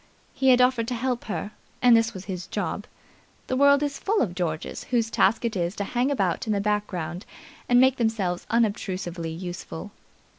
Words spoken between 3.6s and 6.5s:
is full of Georges whose task it is to hang about